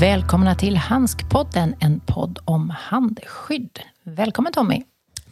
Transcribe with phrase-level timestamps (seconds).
[0.00, 3.80] Välkomna till Handskpodden, en podd om handskydd.
[4.04, 4.82] Välkommen Tommy.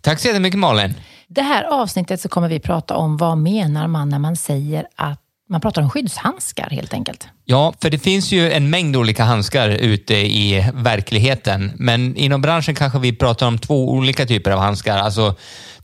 [0.01, 0.95] Tack så jättemycket Malin.
[1.29, 5.21] Det här avsnittet så kommer vi prata om vad menar man när man säger att
[5.49, 7.29] man pratar om skyddshandskar helt enkelt.
[7.45, 11.73] Ja, för det finns ju en mängd olika handskar ute i verkligheten.
[11.77, 14.99] Men inom branschen kanske vi pratar om två olika typer av handskar.
[14.99, 15.35] Alltså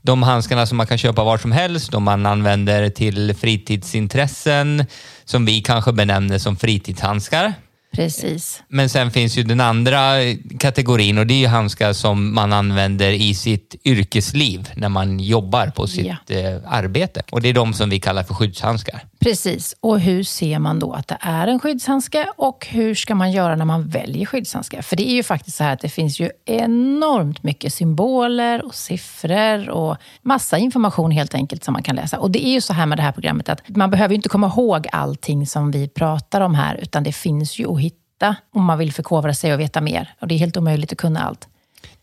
[0.01, 4.85] de handskarna som man kan köpa var som helst, de man använder till fritidsintressen,
[5.23, 7.53] som vi kanske benämner som fritidshandskar.
[7.95, 8.63] Precis.
[8.67, 10.13] Men sen finns ju den andra
[10.59, 15.67] kategorin och det är ju handskar som man använder i sitt yrkesliv när man jobbar
[15.67, 16.35] på sitt Ja.
[16.35, 17.21] eh, arbete.
[17.31, 19.03] Och det är de som vi kallar för skyddshandskar.
[19.25, 19.75] Precis.
[19.79, 23.55] Och hur ser man då att det är en skyddshandske och hur ska man göra
[23.55, 24.81] när man väljer skyddshandskar?
[24.81, 28.75] För det är ju faktiskt så här att det finns ju enormt mycket symboler och
[28.75, 32.19] siffror och massa information helt enkelt som man kan läsa.
[32.19, 34.29] Och det är ju så här med det här programmet att man behöver ju inte
[34.29, 38.63] komma ihåg allting som vi pratar om här utan det finns ju att hitta om
[38.63, 40.13] man vill förkovra sig och veta mer.
[40.19, 41.47] Och det är helt omöjligt att kunna allt.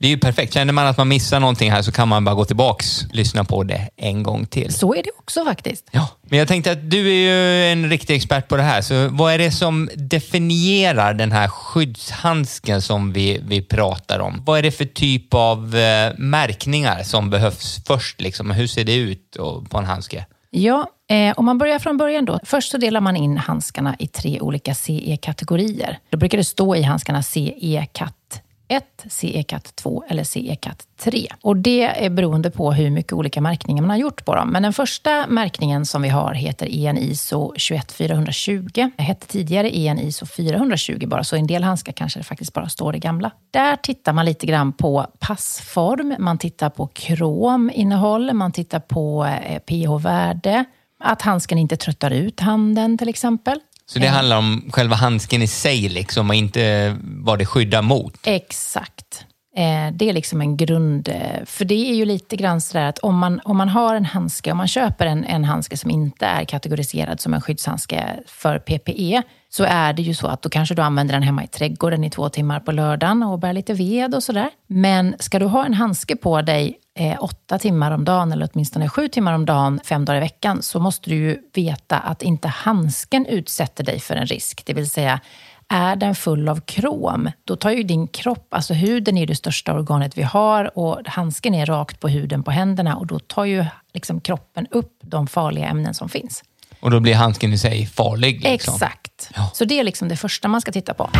[0.02, 0.54] Det är ju perfekt.
[0.54, 3.44] Känner man att man missar någonting här så kan man bara gå tillbaks och lyssna
[3.44, 4.74] på det en gång till.
[4.74, 5.88] Så är det också faktiskt.
[5.90, 6.08] Ja.
[6.22, 9.32] Men jag tänkte att du är ju en riktig expert på det här, så vad
[9.32, 14.42] är det som definierar den här skyddshandsken som vi, vi pratar om?
[14.46, 18.20] Vad är det för typ av eh, märkningar som behövs först?
[18.20, 18.50] Liksom?
[18.50, 19.36] Hur ser det ut
[19.68, 20.26] på en handske?
[20.50, 22.40] Ja, eh, om man börjar från början då.
[22.44, 25.98] Först så delar man in handskarna i tre olika CE-kategorier.
[26.10, 28.42] Då brukar det stå i handskarna CE-katt
[28.72, 31.28] 1, CE-CAT 2 eller CE-CAT 3.
[31.42, 34.50] Och det är beroende på hur mycket olika märkningar man har gjort på dem.
[34.50, 38.90] Men den första märkningen som vi har heter EN ISO 21420.
[38.96, 42.52] Det hette tidigare EN ISO 420 bara, så i en del handskar kanske det faktiskt
[42.52, 43.30] bara står det gamla.
[43.50, 49.58] Där tittar man lite grann på passform, man tittar på krominnehåll, man tittar på eh,
[49.58, 50.64] pH-värde,
[51.04, 53.60] att handsken inte tröttar ut handen till exempel.
[53.92, 58.14] Så det handlar om själva handsken i sig liksom, och inte vad det skyddar mot?
[58.24, 59.24] Exakt.
[59.56, 61.08] Eh, Det är liksom en grund...
[61.08, 64.04] eh, För det är ju lite grann sådär att om man, om man har en
[64.04, 68.58] handske, om man köper en, en handske som inte är kategoriserad som en skyddshandske för
[68.58, 72.04] PPE, så är det ju så att då kanske du använder den hemma i trädgården
[72.04, 74.50] i två timmar på lördagen och bär lite ved och sådär.
[74.66, 78.88] Men ska du ha en handske på dig eh, åtta timmar om dagen, eller åtminstone
[78.88, 82.48] sju timmar om dagen, fem dagar i veckan, så måste du ju veta att inte
[82.48, 84.62] handsken utsätter dig för en risk.
[84.66, 85.20] Det vill säga,
[85.68, 89.74] är den full av krom, då tar ju din kropp, alltså huden är det största
[89.74, 93.64] organet vi har och handsken är rakt på huden på händerna och då tar ju
[93.92, 96.44] liksom kroppen upp de farliga ämnen som finns.
[96.80, 98.34] Och då blir handsken i sig farlig?
[98.34, 98.74] Liksom.
[98.74, 99.30] Exakt.
[99.34, 99.50] Ja.
[99.54, 101.10] Så det är liksom det första man ska titta på.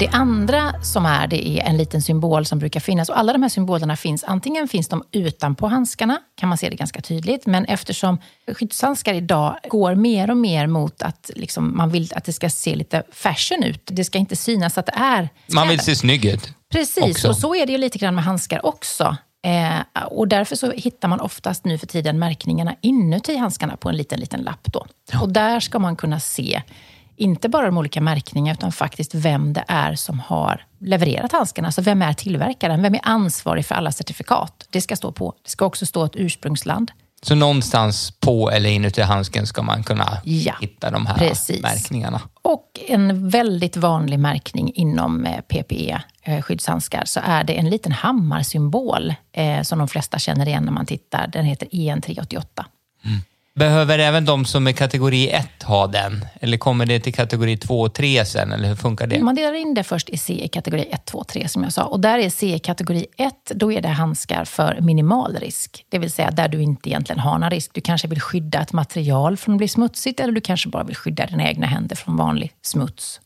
[0.00, 3.08] Det andra som är, det är en liten symbol som brukar finnas.
[3.08, 6.76] Och alla de här symbolerna finns, antingen finns de utanpå handskarna, kan man se det
[6.76, 7.46] ganska tydligt.
[7.46, 8.18] Men eftersom
[8.54, 12.74] skyddshandskar idag går mer och mer mot att liksom, man vill att det ska se
[12.74, 13.80] lite fashion ut.
[13.84, 16.52] Det ska inte synas att det är Man vill se snygg ut.
[16.72, 17.28] Precis, också.
[17.28, 19.16] och så är det ju lite grann med handskar också.
[19.42, 23.96] Eh, och därför så hittar man oftast nu för tiden märkningarna inuti handskarna på en
[23.96, 24.72] liten, liten lapp.
[24.72, 24.86] Då.
[25.20, 26.62] Och där ska man kunna se,
[27.20, 31.68] inte bara de olika märkningarna, utan faktiskt vem det är som har levererat handskarna.
[31.68, 32.82] Alltså vem är tillverkaren?
[32.82, 34.66] Vem är ansvarig för alla certifikat?
[34.70, 35.34] Det ska stå på.
[35.44, 36.90] Det ska också stå ett ursprungsland.
[37.22, 41.62] Så någonstans på eller inuti handsken ska man kunna Ja, hitta de här precis.
[41.62, 42.20] märkningarna.
[42.42, 47.92] Och en väldigt vanlig märkning inom eh, PPE, eh, skyddshandskar, så är det en liten
[47.92, 51.26] hammarsymbol eh, som de flesta känner igen när man tittar.
[51.26, 52.64] Den heter E EN388.
[53.54, 56.24] Behöver även de som är kategori 1 ha den?
[56.40, 58.52] Eller kommer det till kategori 2 och 3 sen?
[58.52, 59.22] Eller hur funkar det?
[59.22, 61.84] Man delar in det först i CE-kategori 1, 2, 3 som jag sa.
[61.84, 65.84] Och där är CE-kategori 1, då är det handskar för minimal risk.
[65.88, 67.70] Det vill säga där du inte egentligen har någon risk.
[67.74, 70.96] Du kanske vill skydda ett material från att bli smutsigt eller du kanske bara vill
[70.96, 73.20] skydda dina egna händer från vanlig smuts.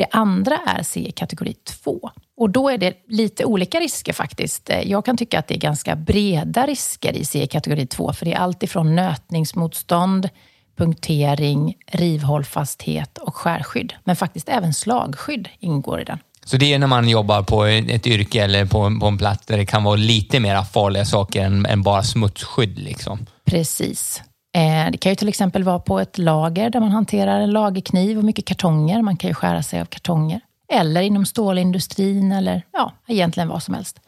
[0.00, 1.54] Det andra är CE-kategori
[1.84, 2.10] 2.
[2.36, 4.70] Och då är det lite olika risker faktiskt.
[4.70, 8.32] Eh, Jag kan tycka att det är ganska breda risker i CE-kategori 2, för det
[8.32, 10.28] är allt ifrån nötningsmotstånd,
[10.76, 13.92] punktering, rivhållfasthet och skärskydd.
[14.04, 16.18] Men faktiskt även slagskydd ingår i den.
[16.44, 19.46] Så det är när man jobbar på ett yrke eller på en, på en plats
[19.46, 22.78] där det kan vara lite mer farliga saker än, än bara smutsskydd.
[22.78, 23.26] Liksom.
[23.44, 24.22] Precis.
[24.52, 28.18] Eh, det kan ju till exempel vara på ett lager där man hanterar en lagerkniv
[28.18, 29.02] och mycket kartonger.
[29.02, 30.40] Man kan ju skära sig av kartonger.
[30.72, 34.00] Eller inom stålindustrin eller ja, egentligen vad som helst.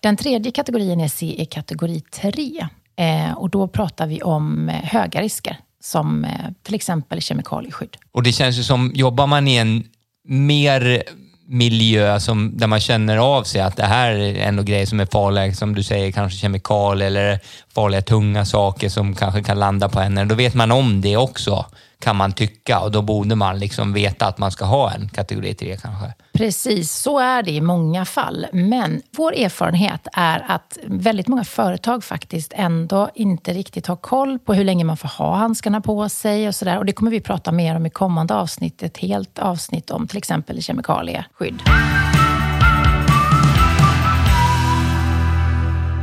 [0.00, 2.68] Den tredje kategorin är CE kategori 3.
[2.96, 6.26] Eh, och då pratar vi om eh, höga risker som
[6.62, 7.96] till exempel kemikalieskydd.
[8.12, 9.84] Och det känns ju som, jobbar man i en
[10.28, 11.02] mer
[11.48, 15.06] miljö som, där man känner av sig att det här är ändå grejer som är
[15.06, 17.40] farliga, som du säger, kanske kemikalier eller
[17.74, 20.24] farliga tunga saker som kanske kan landa på henne.
[20.24, 21.66] Då vet man om det också
[22.00, 25.54] kan man tycka och då borde man liksom veta att man ska ha en kategori
[25.54, 26.12] 3 kanske.
[26.32, 28.46] Precis, så är det i många fall.
[28.52, 34.54] Men vår erfarenhet är att väldigt många företag faktiskt ändå inte riktigt har koll på
[34.54, 36.78] hur länge man får ha handskarna på sig och sådär.
[36.78, 38.82] Och det kommer vi prata mer om i kommande avsnitt.
[38.82, 41.62] Ett helt avsnitt om till exempel kemikalieskydd.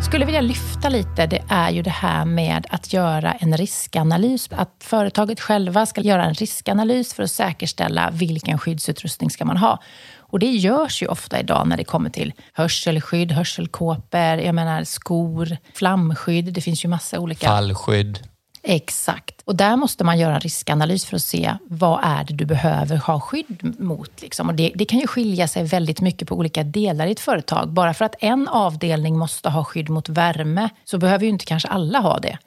[0.06, 4.50] Skulle vilja lyfta lite, det är ju det här med att göra en riskanalys.
[4.52, 9.82] Att företaget själva ska göra en riskanalys för att säkerställa vilken skyddsutrustning ska man ha.
[10.18, 15.58] Och det görs ju ofta idag när det kommer till hörselskydd, hörselkåpor, jag menar skor,
[15.74, 16.54] flamskydd.
[16.54, 17.48] Det finns ju massa olika...
[17.48, 18.20] Fallskydd.
[18.68, 19.42] Exakt.
[19.46, 22.98] Och där måste man göra en riskanalys för att se vad är det du behöver
[22.98, 24.22] ha skydd mot.
[24.22, 24.50] Liksom.
[24.50, 27.70] Och det, det, kan ju skilja sig väldigt mycket på olika delar i ett företag.
[27.70, 31.68] Bara för att en avdelning måste ha skydd mot värme så behöver ju inte kanske
[31.68, 32.38] alla ha det.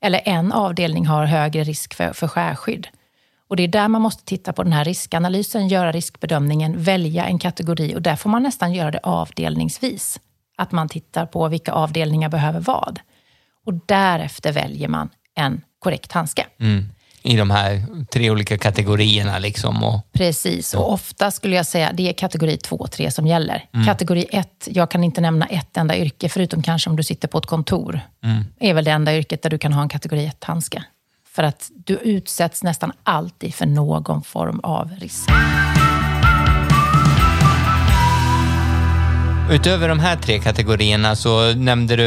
[0.00, 2.88] Eller en avdelning har högre risk för, för skärskydd.
[3.48, 7.38] Och det är där man måste titta på den här riskanalysen, göra riskbedömningen, välja en
[7.38, 10.20] kategori och där får man nästan göra det avdelningsvis.
[10.56, 13.00] Att man tittar på vilka avdelningar behöver vad.
[13.66, 16.46] Och därefter väljer man en korrekt handske.
[16.60, 16.88] Mm.
[17.22, 19.38] I de här tre olika kategorierna.
[19.38, 23.26] Liksom och, Precis, och ofta skulle jag säga det är kategori 2 och 3 som
[23.26, 23.64] gäller.
[23.74, 23.86] Mm.
[23.86, 27.38] Kategori 1, jag kan inte nämna ett enda yrke, förutom kanske om du sitter på
[27.38, 28.00] ett kontor.
[28.24, 28.44] Mm.
[28.60, 30.84] är väl det enda yrket där du kan ha en kategori 1-handske.
[31.34, 35.30] För att du utsätts nästan alltid för någon form av risk.
[39.50, 42.04] Utöver de här tre kategorierna så nämnde du,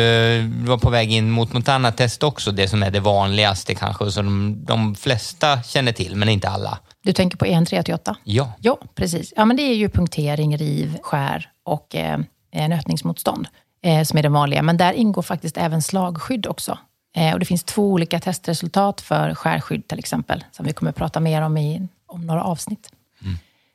[0.47, 3.75] du var på väg in mot något annat test också, det som är det vanligaste
[3.75, 6.79] kanske, som de, de flesta känner till, men inte alla.
[7.03, 8.15] Du tänker på EN388?
[8.23, 8.53] Ja.
[8.59, 9.33] Ja, precis.
[9.35, 12.19] Ja, men det är ju punktering, riv, skär och eh,
[12.51, 13.47] nötningsmotstånd
[13.83, 14.61] eh, som är det vanliga.
[14.61, 16.77] Men där ingår faktiskt även slagskydd också.
[17.15, 20.95] Eh, och det finns två olika testresultat för skärskydd till exempel, som vi kommer att
[20.95, 22.89] prata mer om i om några avsnitt.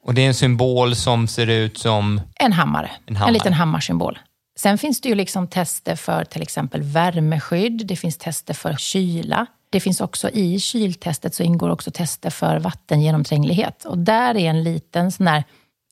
[0.06, 2.20] Och det är en symbol som ser ut som?
[2.34, 2.90] En hammare.
[3.06, 3.28] En, hammare.
[3.28, 4.18] en liten hammarsymbol.
[4.58, 7.86] Sen finns det ju liksom tester för till exempel värmeskydd.
[7.86, 9.46] Det finns tester för kyla.
[9.70, 13.84] Det finns också i kyltestet så ingår också tester för vattengenomtränglighet.
[13.84, 15.44] Och där är en liten sån där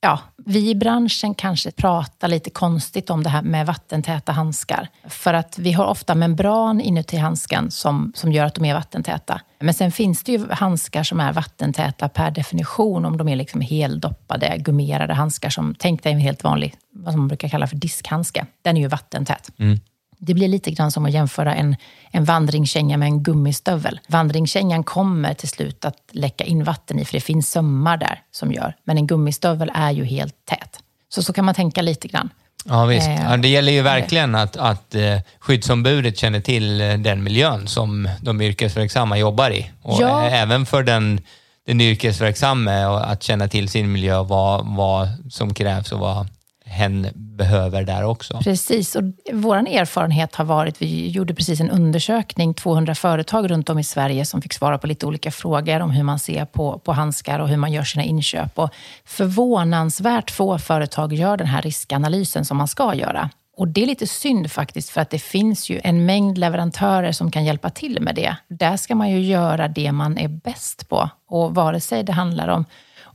[0.05, 4.87] ja, vi i branschen kanske pratar lite konstigt om det här med vattentäta handskar.
[5.07, 9.41] För att vi har ofta membran inuti handsken som, som gör att de är vattentäta.
[9.59, 13.61] Men sen finns det ju handskar som är vattentäta per definition om de är liksom
[13.61, 18.45] heldoppade, gummerade handskar som, tänk dig en helt vanlig, vad man brukar kalla för diskhandske.
[18.61, 19.49] Den är ju vattentät.
[19.59, 19.79] Mm.
[20.17, 21.75] Det blir lite grann som att jämföra en,
[22.11, 23.99] en vandringskänga med en gummistövel.
[24.07, 28.51] Vandringskängan kommer till slut att läcka in vatten i, för det finns sömmar där som
[28.51, 28.75] gör.
[28.83, 30.79] Men en gummistövel är ju helt tät.
[31.09, 32.29] Så så kan man tänka lite grann.
[32.65, 33.07] Ja, visst.
[33.07, 37.67] Eh, ja, det gäller ju verkligen att, att eh, skyddsombudet känner till eh, den miljön
[37.67, 39.71] som de yrkesverksamma jobbar i.
[39.81, 40.29] Och ja.
[40.29, 41.21] även för den,
[41.67, 46.27] den yrkesverksamma att känna till sin miljö, vad, vad som krävs och vad
[46.65, 48.39] hen behöver där också.
[48.43, 53.79] Precis, och vår erfarenhet har varit, vi gjorde precis en undersökning, 200 företag runt om
[53.79, 56.93] i Sverige som fick svara på lite olika frågor om hur man ser på, på
[56.93, 58.59] handskar och hur man gör sina inköp.
[58.59, 58.69] Och
[59.05, 63.29] förvånansvärt få företag gör den här riskanalysen som man ska göra.
[63.57, 67.31] Och det är lite synd faktiskt, för att det finns ju en mängd leverantörer som
[67.31, 68.35] kan hjälpa till med det.
[68.47, 71.09] Där ska man ju göra det man är bäst på.
[71.29, 72.65] Och vare sig det handlar om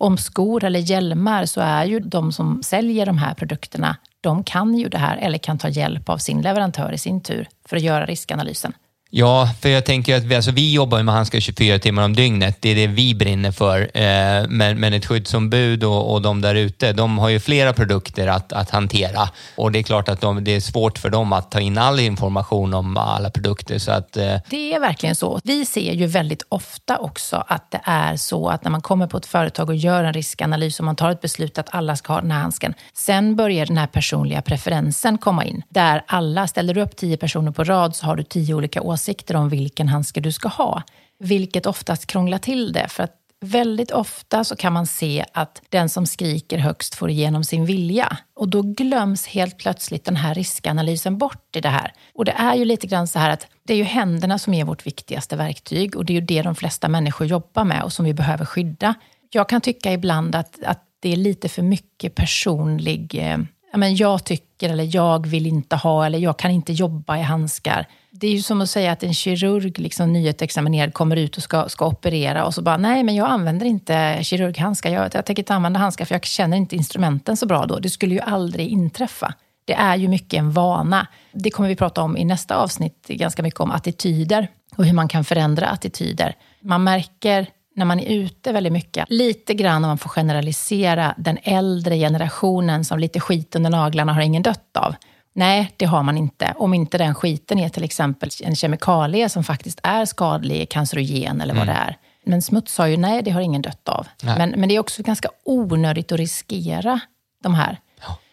[0.01, 4.75] om skor eller hjälmar så är ju de som säljer de här produkterna, de kan
[4.75, 7.83] ju det här eller kan ta hjälp av sin leverantör i sin tur för att
[7.83, 8.73] göra riskanalysen.
[9.13, 12.57] Ja, för jag tänker att vi, alltså, vi jobbar med handskar 24 timmar om dygnet.
[12.61, 13.81] Det är det vi brinner för.
[13.81, 18.27] Eh, men, men ett skyddsombud och, och de där ute, de har ju flera produkter
[18.27, 19.29] att, att hantera.
[19.57, 22.01] Och det är klart att de, det är svårt för dem att ta in all
[22.01, 23.79] information om alla produkter.
[23.79, 24.37] Så att, eh...
[24.51, 25.41] Det är verkligen så.
[25.45, 29.17] Vi ser ju väldigt ofta också att det är så att när man kommer på
[29.17, 32.21] ett företag och gör en riskanalys och man tar ett beslut att alla ska ha
[32.21, 32.75] den här handsken.
[32.95, 35.63] Sen börjar den här personliga preferensen komma in.
[35.69, 39.00] Där alla, ställer du upp tio personer på rad så har du tio olika åsikter
[39.01, 40.83] åsikter om vilken handske du ska ha.
[41.19, 42.89] Vilket oftast krånglar till det.
[42.89, 47.45] För att väldigt ofta så kan man se att den som skriker högst får igenom
[47.45, 48.17] sin vilja.
[48.35, 51.93] Och då glöms helt plötsligt den här riskanalysen bort i det här.
[52.15, 54.65] Och det är ju lite grann så här att det är ju händerna som är
[54.65, 58.05] vårt viktigaste verktyg och det är ju det de flesta människor jobbar med och som
[58.05, 58.95] vi behöver skydda.
[59.31, 63.39] Jag kan tycka ibland att, att det är lite för mycket personlig eh,
[63.73, 67.87] men jag tycker eller jag vill inte ha eller jag kan inte jobba i handskar.
[68.11, 71.69] Det är ju som att säga att en kirurg, liksom nyutexaminerad, kommer ut och ska,
[71.69, 74.91] ska operera och så bara, nej men jag använder inte kirurghandskar.
[74.91, 77.79] Jag, jag tänker inte använda handskar för jag känner inte instrumenten så bra då.
[77.79, 79.35] Det skulle ju aldrig inträffa.
[79.65, 81.07] Det är ju mycket en vana.
[81.33, 85.09] Det kommer vi prata om i nästa avsnitt, ganska mycket om attityder och hur man
[85.09, 86.35] kan förändra attityder.
[86.61, 87.47] Man märker
[87.81, 92.85] när man är ute väldigt mycket, lite grann om man får generalisera, den äldre generationen
[92.85, 94.95] som lite skit under naglarna har ingen dött av.
[95.33, 96.55] Nej, det har man inte.
[96.57, 101.55] Om inte den skiten är till exempel en kemikalie som faktiskt är skadlig, cancerogen eller
[101.55, 101.75] vad mm.
[101.75, 101.97] det är.
[102.25, 104.07] Men smuts har ju, nej, det har ingen dött av.
[104.23, 107.01] Men, men det är också ganska onödigt att riskera
[107.43, 107.79] de här.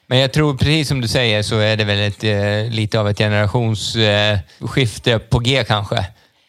[0.08, 3.10] Men jag tror, precis som du säger, så är det väl ett, eh, lite av
[3.10, 6.06] ett generationsskifte eh, på G kanske.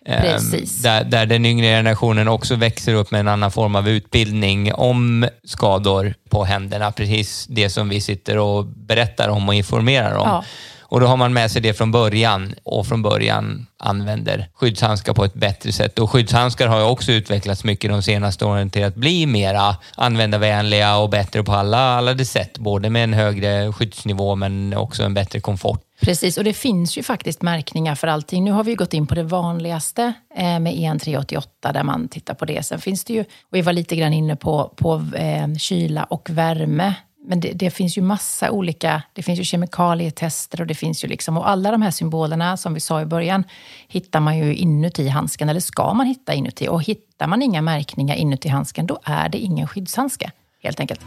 [0.09, 0.83] Ehm, precis.
[0.83, 5.29] Där, där den yngre generationen också växer upp med en annan form av utbildning om
[5.45, 6.93] skador på händerna.
[6.93, 10.29] Precis det som vi sitter och berättar om och informerar om.
[10.29, 10.45] Ja.
[10.91, 15.25] Och då har man med sig det från början och från början använder skyddshandskar på
[15.25, 15.99] ett bättre sätt.
[15.99, 20.97] Och skyddshandskar har ju också utvecklats mycket de senaste åren till att bli mera användarvänliga
[20.97, 22.59] och bättre på alla, alla de sätt.
[22.59, 25.88] Både med en högre skyddsnivå men också en bättre komfort.
[26.00, 28.45] Precis, och det finns ju faktiskt märkningar för allting.
[28.45, 32.35] Nu har vi gått in på det vanligaste eh, med EN 388 där man tittar
[32.35, 32.62] på det.
[32.62, 36.31] Sen finns det ju, och vi var lite grann inne på, på eh, kyla och
[36.31, 36.95] värme
[37.28, 41.09] men det, det, finns ju massa olika, det finns ju kemikalietester och det finns ju
[41.09, 43.45] liksom, och alla de här symbolerna som vi sa i början
[43.88, 46.69] hittar man ju inuti handsken, eller ska man hitta inuti.
[46.69, 50.31] Och hittar man inga märkningar inuti handsken, då är det ingen skyddshandske,
[50.62, 51.00] helt enkelt.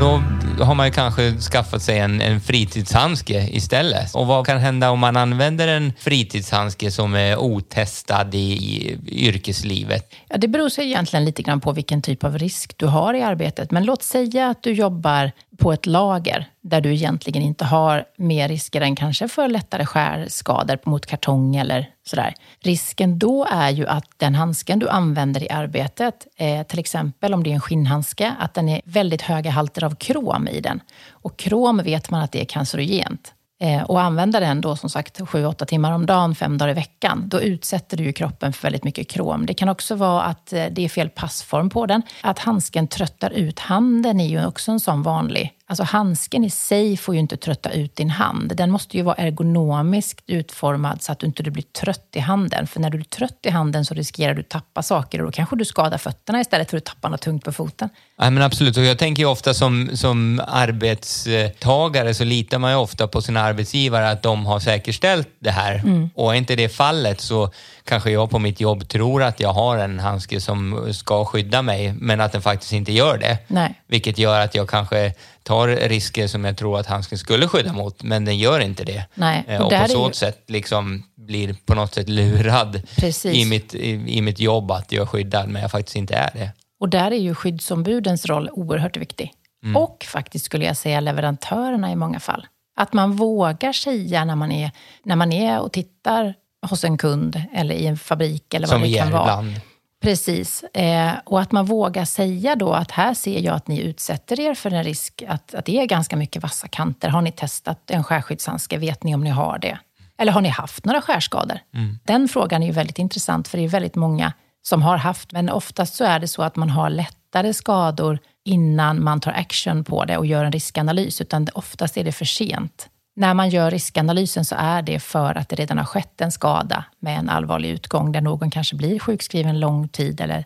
[0.00, 0.22] Då
[0.60, 4.14] har man ju kanske skaffat sig en, en fritidshandske istället.
[4.14, 10.14] Och vad kan hända om man använder en fritidshandske som är otestad i, i yrkeslivet?
[10.28, 13.22] Ja, det beror sig egentligen lite grann på vilken typ av risk du har i
[13.22, 13.70] arbetet.
[13.70, 18.48] Men låt säga att du jobbar på ett lager där du egentligen inte har mer
[18.48, 22.34] risker än kanske för lättare skärskador mot kartong eller sådär.
[22.60, 27.42] Risken då är ju att den handsken du använder i arbetet, eh, till exempel om
[27.42, 30.80] det är en skinnhandske, att den är väldigt höga halter av krom i den.
[31.10, 33.33] Och krom vet man att det är cancerogent.
[33.60, 37.28] Eh, och använda den då som sagt 7-8 timmar om dagen, fem dagar i veckan,
[37.28, 39.46] då utsätter du ju kroppen för väldigt mycket krom.
[39.46, 42.02] Det kan också vara att eh, det är fel passform på den.
[42.20, 46.96] Att handsken tröttar ut handen är ju också en sån vanlig Alltså handsken i sig
[46.96, 48.56] får ju inte trötta ut din hand.
[48.56, 52.66] Den måste ju vara ergonomiskt utformad så att du inte blir trött i handen.
[52.66, 55.32] För när du är trött i handen så riskerar du att tappa saker och då
[55.32, 57.88] kanske du skadar fötterna istället för att tappa något tungt på foten.
[58.16, 62.76] Ja, men absolut, och jag tänker ju ofta som, som arbetstagare så litar man ju
[62.76, 65.74] ofta på sina arbetsgivare att de har säkerställt det här.
[65.74, 66.10] Mm.
[66.14, 67.50] Och är inte det fallet så
[67.84, 71.92] kanske jag på mitt jobb tror att jag har en handske som ska skydda mig
[71.92, 73.38] men att den faktiskt inte gör det.
[73.48, 73.80] Nej.
[73.86, 75.12] Vilket gör att jag kanske
[75.44, 79.06] tar risker som jag tror att handsken skulle skydda mot, men den gör inte det.
[79.14, 79.44] Nej.
[79.48, 80.12] Eh, och, och på så ju...
[80.12, 82.82] sätt liksom blir på något sätt lurad
[83.24, 86.30] i mitt, i, i mitt jobb att jag är skyddad, men jag faktiskt inte är
[86.34, 86.50] det.
[86.80, 89.32] Och där är ju skyddsombudens roll oerhört viktig.
[89.64, 89.76] Mm.
[89.76, 92.46] Och faktiskt skulle jag säga leverantörerna i många fall.
[92.76, 94.70] Att man vågar säga när man är,
[95.02, 96.34] när man är och tittar
[96.66, 99.22] hos en kund eller i en fabrik eller vad Som det kan vara.
[99.22, 99.60] Ibland.
[100.04, 100.62] Precis.
[100.62, 104.54] Eh, och att man vågar säga då att här ser jag att ni utsätter er
[104.54, 107.08] för en risk att, att det är ganska mycket vassa kanter.
[107.08, 108.78] Har ni testat en skärskyddshandske?
[108.78, 109.78] Vet ni om ni har det?
[110.18, 111.58] Eller har ni haft några skärskador?
[111.74, 111.98] Mm.
[112.04, 114.32] Den frågan är ju väldigt intressant för det är väldigt många
[114.62, 119.04] som har haft, men oftast så är det så att man har lättare skador innan
[119.04, 122.88] man tar action på det och gör en riskanalys, utan oftast är det för sent.
[123.16, 126.84] När man gör riskanalysen så är det för att det redan har skett en skada
[127.00, 130.44] med en allvarlig utgång där någon kanske blir sjukskriven lång tid eller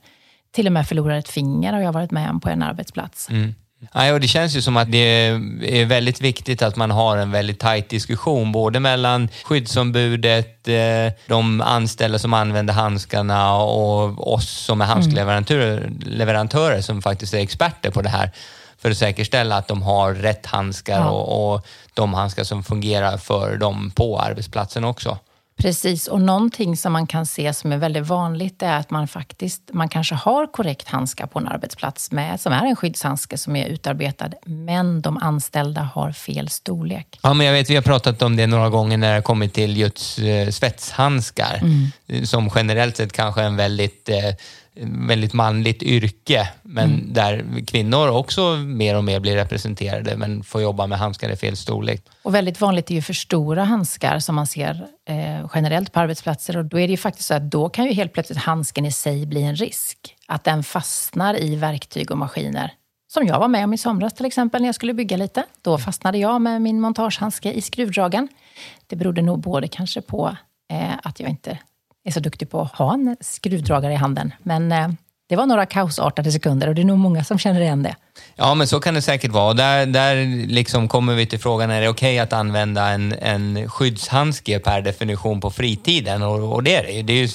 [0.53, 3.31] till och med förlorar ett finger har jag varit med om på en arbetsplats.
[3.31, 3.55] Mm.
[3.93, 4.99] Ja, och det känns ju som att det
[5.63, 11.61] är väldigt viktigt att man har en väldigt tajt diskussion, både mellan skyddsombudet, eh, de
[11.61, 16.83] anställda som använder handskarna och oss som är handskleverantörer mm.
[16.83, 18.31] som faktiskt är experter på det här
[18.79, 21.11] för att säkerställa att de har rätt handskar ja.
[21.11, 25.19] och, och de handskar som fungerar för dem på arbetsplatsen också.
[25.59, 29.63] Precis, och någonting som man kan se som är väldigt vanligt är att man faktiskt,
[29.73, 33.67] man kanske har korrekt handskar på en arbetsplats med, som är en skyddshandske som är
[33.67, 37.19] utarbetad, men de anställda har fel storlek.
[37.23, 39.77] Ja, men jag vet, vi har pratat om det några gånger när det kommit till
[39.77, 42.27] just eh, svetshandskar, mm.
[42.27, 44.17] som generellt sett kanske är en väldigt eh,
[44.83, 47.13] väldigt manligt yrke, men mm.
[47.13, 51.57] där kvinnor också mer och mer blir representerade, men får jobba med handskar i fel
[51.57, 52.03] storlek.
[52.23, 56.57] Och väldigt vanligt är ju för stora handskar som man ser eh, generellt på arbetsplatser
[56.57, 58.93] och då är det ju faktiskt så att då kan ju helt plötsligt handsken i
[58.93, 60.15] sig bli en risk.
[60.27, 62.73] Att den fastnar i verktyg och maskiner.
[63.13, 65.45] Som jag var med om i somras till exempel när jag skulle bygga lite.
[65.63, 68.29] Då fastnade jag med min montagehandske i skruvdragaren.
[68.87, 70.37] Det berodde nog både kanske på
[70.73, 71.59] eh, att jag inte
[72.09, 74.33] är så duktig på att ha en skruvdragare i handen.
[74.43, 74.89] Men eh,
[75.29, 77.97] Det var några kaosartade sekunder och det är nog många som känner igen det.
[78.37, 79.55] Ja, men så kan det säkert vara.
[79.55, 83.69] Där, där liksom kommer vi till frågan, är det okej okay att använda en, en
[83.71, 86.23] skyddshandske per definition på fritiden?
[86.23, 87.03] Och, och det är det ju.
[87.03, 87.29] Det är, ju,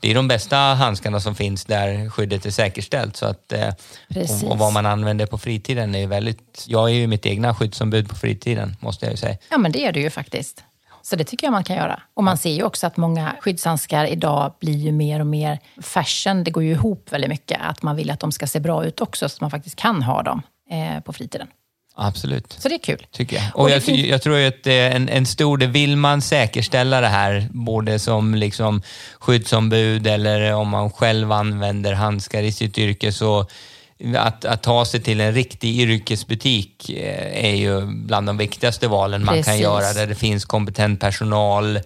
[0.00, 3.16] det är de bästa handskarna som finns där skyddet är säkerställt.
[3.16, 3.68] Så att, eh,
[4.16, 6.64] och, och, vad man använder på fritiden är väldigt...
[6.66, 9.36] Jag är ju mitt egna skyddsombud på fritiden, måste jag ju säga.
[9.50, 10.64] Ja, men det är du ju faktiskt.
[11.08, 12.00] Så det tycker jag man kan göra.
[12.14, 16.44] Och man ser ju också att många skyddshandskar idag blir ju mer och mer fashion.
[16.44, 17.58] Det går ju ihop väldigt mycket.
[17.62, 20.02] Att man vill att de ska se bra ut också, så att man faktiskt kan
[20.02, 21.48] ha dem eh, på fritiden.
[21.96, 22.52] Absolut.
[22.52, 23.06] Så det är kul.
[23.10, 23.44] Tycker jag.
[23.54, 24.06] Och, och jag, finns...
[24.06, 28.82] jag, tror att en, en stor del, vill man säkerställa det här, både som liksom
[29.18, 33.46] skyddsombud eller om man själv använder handskar i sitt yrke, så
[34.16, 39.24] att, att ta sig till en riktig yrkesbutik eh, är ju bland de viktigaste valen
[39.24, 39.46] man Precis.
[39.46, 41.76] kan göra, där det finns kompetent personal,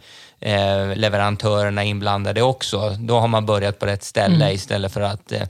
[0.40, 2.96] eh, leverantörerna inblandade också.
[2.98, 4.54] Då har man börjat på rätt ställe mm.
[4.54, 5.42] istället för att eh,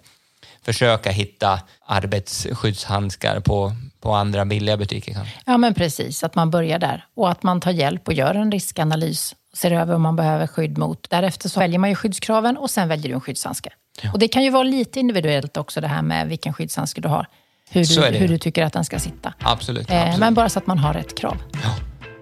[0.64, 5.12] försöka hitta arbetsskyddshandskar på, på andra billiga butiker.
[5.12, 5.34] Kanske.
[5.46, 6.24] Ja, men precis.
[6.24, 9.70] Att man börjar där och att man tar hjälp och gör en riskanalys och ser
[9.70, 11.10] över om man behöver skydd mot.
[11.10, 13.70] Därefter så väljer man ju skyddskraven och sen väljer du en skyddshandske.
[14.02, 14.12] Ja.
[14.12, 17.26] Och det kan ju vara lite individuellt också det här med vilken skyddshandske du har.
[17.70, 19.34] Hur du, hur du tycker att den ska sitta.
[19.38, 20.18] Absolut, eh, absolut.
[20.20, 21.36] Men bara så att man har rätt krav.
[21.52, 21.74] Ja,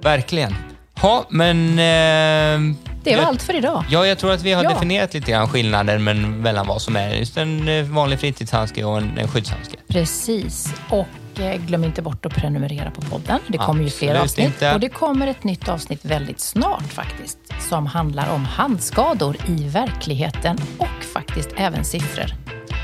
[0.02, 0.54] verkligen.
[1.02, 1.70] Ja, men...
[1.70, 3.84] Eh, det var jag, allt för idag.
[3.90, 4.70] Ja, jag tror att vi har ja.
[4.70, 6.04] definierat lite grann skillnaden
[6.40, 9.76] mellan vad som är just en eh, vanlig fritidshandske och en, en skyddshandske.
[9.88, 10.74] Precis.
[10.88, 11.06] Och
[11.66, 13.40] glöm inte bort att prenumerera på podden.
[13.46, 14.46] Det kommer ju fler avsnitt.
[14.46, 14.74] Inte.
[14.74, 17.38] Och det kommer ett nytt avsnitt väldigt snart faktiskt.
[17.68, 22.26] Som handlar om handskador i verkligheten och faktiskt även siffror.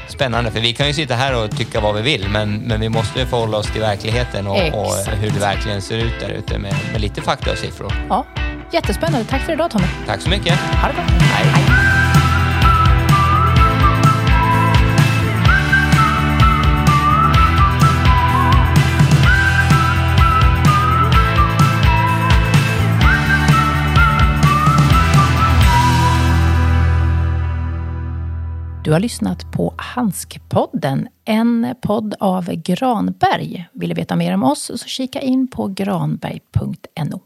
[0.08, 2.88] Spännande, för vi kan ju sitta här och tycka vad vi vill, men, men vi
[2.88, 6.74] måste förhålla oss till verkligheten och, och hur det verkligen ser ut där ute med,
[6.92, 7.92] med lite fakta och siffror.
[8.08, 8.26] Ja,
[8.72, 9.26] jättespännande.
[9.26, 9.86] Tack för idag Tommy.
[10.06, 10.54] Tack så mycket.
[10.54, 11.04] Ha det bra.
[11.04, 11.46] Hej.
[11.46, 11.95] Hej.
[28.86, 33.68] Du har lyssnat på Handskpodden, en podd av Granberg.
[33.72, 37.20] Vill du veta mer om oss så kika in på granberg.no.